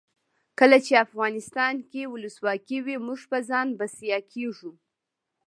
کله 0.59 0.77
چې 0.85 0.93
افغانستان 1.05 1.75
کې 1.91 2.09
ولسواکي 2.13 2.77
وي 2.85 2.95
موږ 3.07 3.21
په 3.31 3.37
ځان 3.49 3.67
بسیا 3.79 4.19
کیږو. 4.33 4.71